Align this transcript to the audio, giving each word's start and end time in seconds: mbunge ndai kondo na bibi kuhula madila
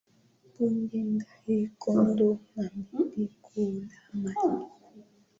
mbunge 0.47 0.99
ndai 1.13 1.57
kondo 1.81 2.29
na 2.55 2.65
bibi 2.89 3.25
kuhula 3.43 3.97
madila 4.21 4.65